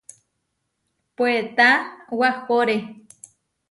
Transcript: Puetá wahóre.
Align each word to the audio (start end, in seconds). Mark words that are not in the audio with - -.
Puetá 1.15 1.69
wahóre. 2.19 2.77